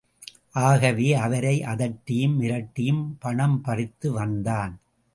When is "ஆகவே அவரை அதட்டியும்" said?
0.51-2.37